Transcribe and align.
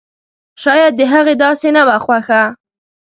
شايد 0.63 0.93
د 0.99 1.01
هغې 1.13 1.33
داسې 1.43 1.67
نه 1.75 1.81
وه 1.87 1.97
خوښه! 2.03 2.41